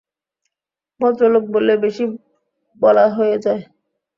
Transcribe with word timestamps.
ভদ্রলোক 0.99 1.43
বললে 1.53 1.73
বেশি 1.83 2.03
বলা 2.81 3.05
হয়ে 3.09 3.35
যায়। 3.45 3.63